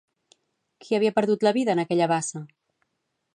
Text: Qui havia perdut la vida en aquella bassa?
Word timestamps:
Qui 0.85 0.97
havia 0.99 1.13
perdut 1.17 1.45
la 1.49 1.53
vida 1.59 1.75
en 1.77 1.83
aquella 1.85 2.09
bassa? 2.13 2.43